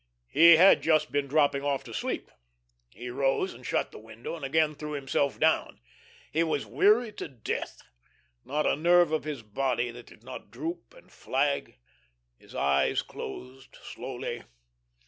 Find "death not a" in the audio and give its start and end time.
7.27-8.75